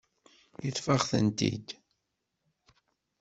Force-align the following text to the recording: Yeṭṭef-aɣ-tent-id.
Yeṭṭef-aɣ-tent-id. 0.65 1.67